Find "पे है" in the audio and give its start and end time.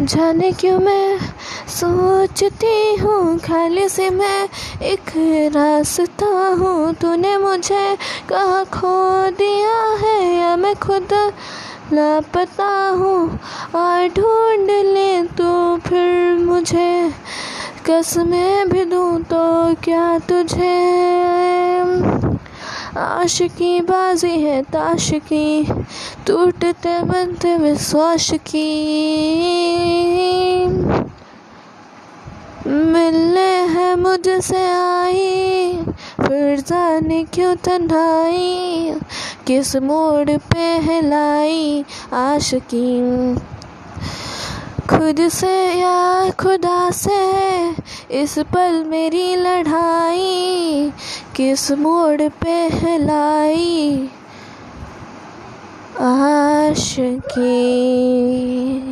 40.30-41.08, 52.28-52.98